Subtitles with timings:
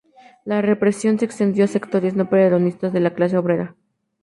[0.45, 3.75] La represión se extendió a sectores no peronistas de la clase obrera.